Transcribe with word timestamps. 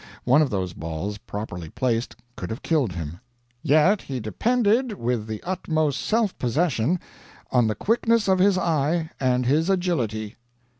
One 0.23 0.41
of 0.41 0.49
those 0.49 0.73
balls, 0.73 1.19
properly 1.19 1.69
placed, 1.69 2.15
could 2.35 2.49
have 2.49 2.63
killed 2.63 2.93
him; 2.93 3.19
"Yet 3.61 4.01
he 4.01 4.19
depended, 4.19 4.93
with 4.93 5.27
the 5.27 5.43
utmost 5.43 6.01
self 6.01 6.35
possession, 6.39 6.99
on 7.51 7.67
the 7.67 7.75
quickness 7.75 8.27
of 8.27 8.39
his 8.39 8.57
eye 8.57 9.11
and 9.19 9.45
his 9.45 9.69
agility." 9.69 10.37